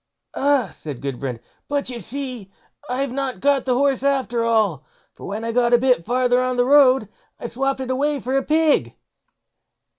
"Ah!" 0.33 0.71
said 0.73 0.99
Gudbrand, 0.99 1.39
"but 1.67 1.91
you 1.91 1.99
see 1.99 2.49
I've 2.89 3.11
not 3.11 3.39
got 3.39 3.65
the 3.65 3.75
horse 3.75 4.01
after 4.01 4.43
all; 4.43 4.83
for 5.13 5.27
when 5.27 5.43
I 5.43 5.51
got 5.51 5.73
a 5.73 5.77
bit 5.77 6.07
farther 6.07 6.41
on 6.41 6.57
the 6.57 6.65
road, 6.65 7.07
I 7.39 7.45
swopped 7.45 7.81
it 7.81 7.91
away 7.91 8.19
for 8.19 8.35
a 8.35 8.41
pig." 8.41 8.97